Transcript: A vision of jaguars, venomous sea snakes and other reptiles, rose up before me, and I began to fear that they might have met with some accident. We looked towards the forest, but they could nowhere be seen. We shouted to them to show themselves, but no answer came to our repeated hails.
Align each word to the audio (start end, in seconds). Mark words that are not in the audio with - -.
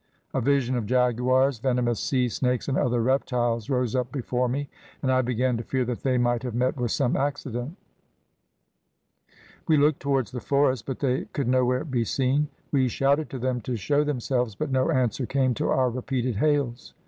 A 0.33 0.41
vision 0.41 0.75
of 0.75 0.87
jaguars, 0.87 1.59
venomous 1.59 1.99
sea 1.99 2.27
snakes 2.27 2.67
and 2.67 2.75
other 2.75 3.03
reptiles, 3.03 3.69
rose 3.69 3.95
up 3.95 4.11
before 4.11 4.49
me, 4.49 4.67
and 5.03 5.11
I 5.11 5.21
began 5.21 5.57
to 5.57 5.63
fear 5.63 5.85
that 5.85 6.01
they 6.01 6.17
might 6.17 6.41
have 6.41 6.55
met 6.55 6.75
with 6.75 6.89
some 6.89 7.15
accident. 7.15 7.77
We 9.67 9.77
looked 9.77 9.99
towards 9.99 10.31
the 10.31 10.41
forest, 10.41 10.87
but 10.87 11.01
they 11.01 11.25
could 11.33 11.47
nowhere 11.47 11.85
be 11.85 12.03
seen. 12.03 12.47
We 12.71 12.87
shouted 12.87 13.29
to 13.29 13.37
them 13.37 13.61
to 13.61 13.75
show 13.75 14.03
themselves, 14.03 14.55
but 14.55 14.71
no 14.71 14.89
answer 14.89 15.27
came 15.27 15.53
to 15.53 15.69
our 15.69 15.91
repeated 15.91 16.37
hails. 16.37 16.95